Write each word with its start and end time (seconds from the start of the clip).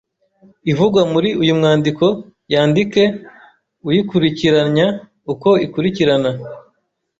ivugwa 0.71 1.01
muri 1.13 1.29
uyu 1.41 1.53
mwandiko 1.59 2.05
Yandike 2.53 3.03
uyikurikiranya 3.87 4.85
uko 5.33 5.49
ikurikirana 5.65 6.31